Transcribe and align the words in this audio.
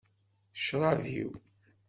D 0.51 0.53
ccrab-iw. 0.59 1.31